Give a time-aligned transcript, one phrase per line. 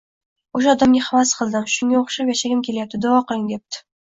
[0.59, 3.85] O`sha odamga havas qildim, shunga o`xshab yashagim kelyapti, duo qiling, debdi